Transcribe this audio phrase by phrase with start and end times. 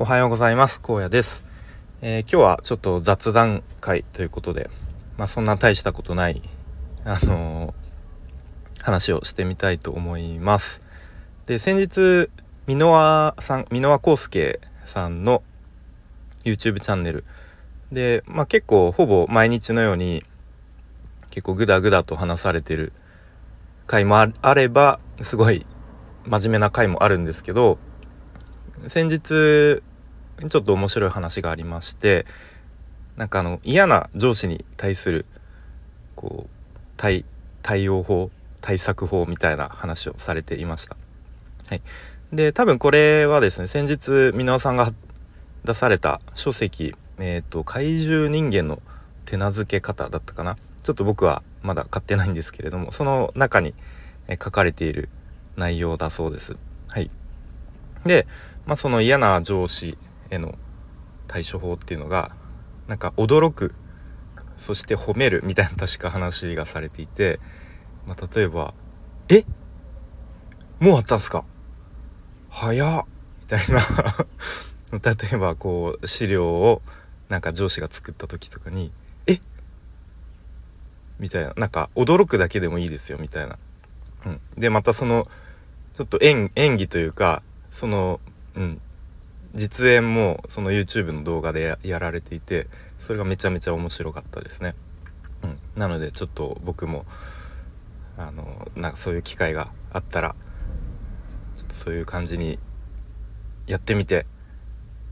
[0.00, 0.80] おはようございます。
[0.80, 1.42] 荒野です、
[2.02, 4.70] えー、今日はちょっと雑談会ということで
[5.16, 6.40] まあそんな大したことない
[7.04, 10.82] あのー、話をしてみたいと思います。
[11.46, 12.30] で先日
[12.68, 15.42] 箕輪さん箕輪康介さんの
[16.44, 17.24] YouTube チャンネル。
[17.90, 20.22] でまあ結構ほぼ毎日のように
[21.30, 22.92] 結構グダグダと話されてる
[23.88, 25.66] 回もあればすごい
[26.24, 27.78] 真面目な回もあるんですけど
[28.86, 29.82] 先日
[30.48, 32.26] ちょっと面白い話がありまして
[33.16, 35.26] なんかあの嫌な上司に対する
[36.14, 37.24] こう対
[37.62, 38.30] 対応法
[38.60, 40.96] 対策法みたいな話をされていました。
[41.68, 41.82] はい、
[42.32, 44.92] で多分これはですね先日箕輪さんが
[45.64, 48.80] 出された書籍「えーと、怪獣人間の
[49.24, 53.74] 手なずけ方」だったかなちょっと僕はまだ買ってないんですけれどもその中に
[54.42, 55.08] 書かれている
[55.56, 56.56] 内容だそうです。
[56.88, 57.10] はい、
[58.08, 58.26] で、
[58.66, 59.96] まあ、その嫌な上司
[60.30, 60.56] への
[61.28, 62.32] 対処法っていうのが
[62.88, 63.74] なんか驚く
[64.58, 67.38] そして褒めるみたいな確か話がされていて、
[68.06, 68.74] まあ、例えば
[69.28, 69.44] 「え？
[70.80, 71.44] もうあったんすか？
[72.50, 73.04] 早っ!」
[73.42, 73.80] みたいな。
[74.90, 75.00] 例
[75.32, 76.80] えばこう資料を
[77.28, 78.90] なんか上司が作った時とかに
[79.28, 79.40] 「え？
[81.18, 81.52] みたいな。
[81.56, 83.58] なんか驚くだけでもいいですよみたいな。
[84.24, 85.28] うん、でまたその
[85.94, 88.20] ちょっと演技というかその、
[88.54, 88.80] うん、
[89.54, 92.66] 実演もその YouTube の動画でやられていて
[93.00, 94.74] それがめちゃめちゃ面白かったですね。
[95.42, 97.04] うん、なのでちょっと僕も
[98.16, 100.34] あのなんかそういう機会があったら
[101.56, 102.58] ちょっとそういう感じに
[103.66, 104.26] やってみて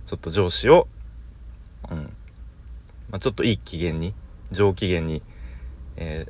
[0.07, 0.89] ちょっと上司を、
[1.91, 1.99] うん
[3.11, 4.15] まあ、ちょっといい機嫌に
[4.51, 5.23] 上機嫌に、
[5.97, 6.27] え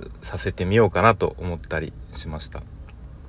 [0.00, 2.60] ー、させてみようかなと思ったりしました。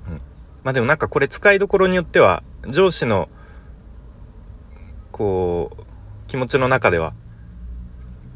[0.08, 0.20] うん、
[0.64, 3.28] まあでもなんかこれ使いどころによっては上司の
[5.12, 7.14] こう気持ちの中では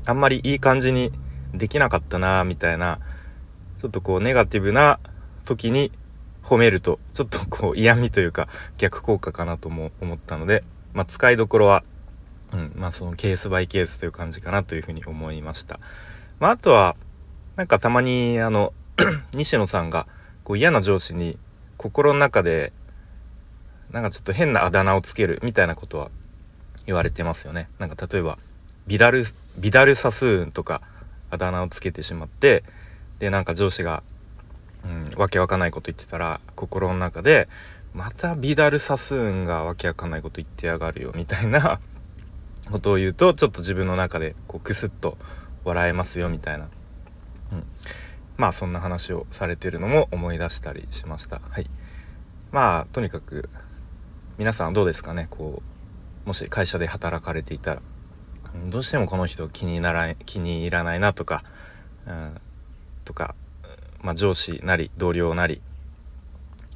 [0.07, 1.13] あんまりいい感じに
[1.53, 3.01] できなかったなみたいな
[3.79, 5.01] ちょっとこうネガティブな
[5.45, 5.91] 時に
[6.43, 11.85] 褒めるとちょっとこう 嫌味というか逆効果かなとも思ったので、まあ、使いどころは、
[12.53, 15.81] うんまあ、そのケースバイケースという感じかなというふうに思いました。
[16.41, 16.97] まあ、あとは
[17.57, 18.73] なんかたまにあの
[19.35, 20.07] 西野さんが
[20.45, 21.39] こう嫌な上司に
[21.79, 22.73] 心の中で
[23.91, 26.11] なんかちょっと変なあだ名をつけるみたいなことは
[26.85, 27.69] 言われてますよね。
[27.79, 28.39] なんか例えば
[28.87, 29.25] ビダル
[29.57, 30.83] ビダルサスーンとか
[31.31, 32.65] あだ名をつけてしまって
[33.19, 34.03] でなんか上司が、
[34.85, 37.49] うん、わけわかんないこと言ってたら心の中で
[37.95, 41.81] またビダルサスーンがわけわかんないこと言ってやがるよみたいな
[42.71, 45.17] ことを言うとちょっと自分の中でこうクスッと
[45.65, 46.69] 笑えますよみたいな、
[47.53, 47.65] うん、
[48.39, 51.43] まあそんな話をされてるのも思い出したりしました。
[51.51, 51.69] はい。
[52.51, 53.51] まあとにかく
[54.39, 55.27] 皆さんどうですかね？
[55.29, 55.63] こ
[56.25, 57.83] うもし会社で働かれていたら。
[58.71, 61.45] どうしてもこの人気になら気に入らないなとか、
[62.07, 62.41] うん、
[63.05, 63.35] とか、
[64.01, 65.61] まあ、上司なり同僚なり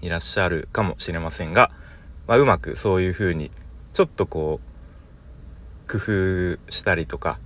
[0.02, 1.70] いらっしゃるかもしれませんが、
[2.26, 3.50] まあ、うまくそういうふうに
[3.94, 4.60] ちょっとこ
[5.88, 5.98] う工
[6.58, 7.38] 夫したりとか、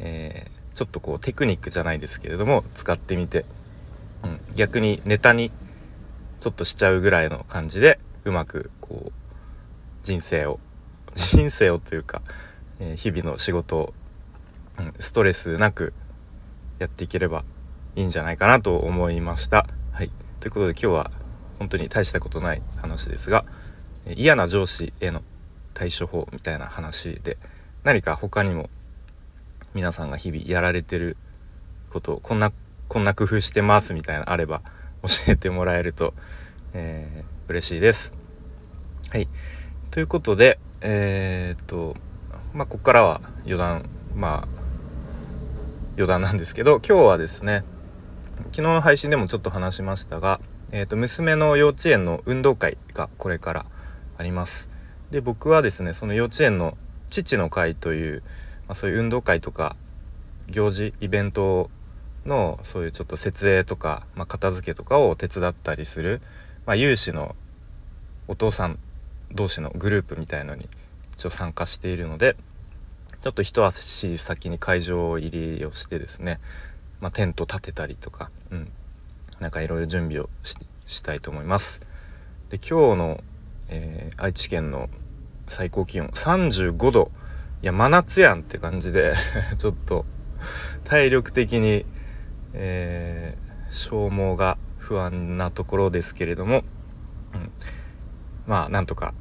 [0.00, 3.44] え、ちょっとこうテクニックじゃないですけれども使ってみて、
[4.22, 5.50] うん、逆にネタに
[6.40, 9.12] ちょっとしちゃうぐらいの感じでうまくこう
[10.02, 10.60] 人生を
[11.14, 12.22] 人生をというか、
[12.80, 13.94] えー、日々の仕事を、
[14.78, 15.92] うん、ストレスなく
[16.78, 17.44] やっていければ
[17.96, 19.66] いいんじゃないかなと思いました。
[19.92, 20.10] はい、
[20.40, 21.10] ということで今日は
[21.58, 23.44] 本当に大したことない話ですが、
[24.16, 25.22] 嫌な上司への
[25.72, 27.38] 対処法みたいな話で
[27.84, 28.68] 何か他にも
[29.74, 31.16] 皆さんが日々やられてる
[31.90, 32.52] ことこんな
[32.88, 34.62] こんな工夫してますみたいなあれば
[35.02, 36.14] 教えてもらえると、
[36.74, 38.14] えー、嬉しいです。
[39.10, 39.28] はい
[39.90, 41.96] ということでえー、っと
[42.52, 44.48] まあここからは余談まあ
[45.96, 47.64] 余談なんですけど今日はですね
[48.52, 53.66] 昨日の配信でもちょっと話しましたが、えー、と娘の幼稚園の運動会がこれから
[54.18, 54.70] あります
[55.10, 56.76] で僕はですねその幼稚園の
[57.10, 58.22] 父の会という、
[58.68, 59.76] まあ、そういう運動会とか
[60.48, 61.70] 行事イベント
[62.26, 66.20] のそういうちょっと設営とか、まあ、片付けとかを手伝ったりする、
[66.66, 67.34] まあ、有志の
[68.28, 68.78] お父さん
[69.32, 70.68] 同士のグループみたいのに
[71.14, 72.36] 一応参加しているので
[73.20, 76.40] ちょっと一足先に会場入りをしてですね、
[77.00, 78.70] まあ、テント立てたりとか、うん、
[79.40, 80.28] なんかいろいろ準備を
[80.86, 81.80] したいと思います。
[82.50, 83.24] で今日の、
[83.68, 84.90] えー、愛知県の
[85.48, 87.10] 最高気温35度
[87.64, 89.14] いや真夏やんって感じで
[89.56, 90.04] ちょっと
[90.84, 91.86] 体力的に、
[92.52, 96.62] えー、消耗が不安なところですけれども、
[97.32, 97.50] うん、
[98.46, 99.14] まあなんとか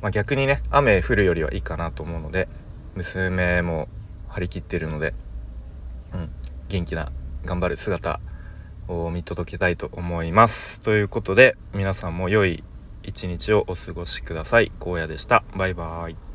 [0.00, 2.48] まあ、逆にね雨降るよりはいいかなと思うので
[2.94, 3.88] 娘も
[4.28, 5.14] 張り切ってるので、
[6.14, 6.30] うん、
[6.68, 7.12] 元気な
[7.44, 8.20] 頑張る姿
[8.88, 10.80] を見届けたいと思います。
[10.80, 12.64] ということで皆さんも良い
[13.02, 14.72] 一日をお過ごしください。
[14.80, 15.42] 荒野でした。
[15.54, 16.33] バイバーイ。